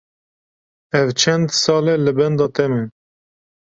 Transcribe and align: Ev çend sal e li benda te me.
Ev 0.99 1.07
çend 1.19 1.47
sal 1.61 1.85
e 1.93 1.95
li 2.03 2.13
benda 2.17 2.47
te 2.55 2.65
me. 2.71 2.81